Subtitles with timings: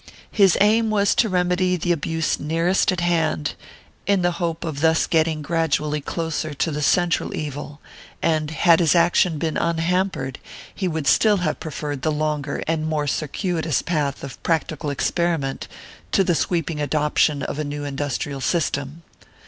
[0.31, 3.53] His aim was to remedy the abuse nearest at hand,
[4.07, 7.79] in the hope of thus getting gradually closer to the central evil;
[8.19, 10.39] and, had his action been unhampered,
[10.73, 15.67] he would still have preferred the longer and more circuitous path of practical experiment
[16.13, 19.03] to the sweeping adoption of a new industrial system.